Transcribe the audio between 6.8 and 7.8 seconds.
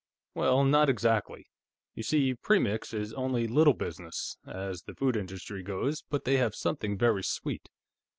very sweet.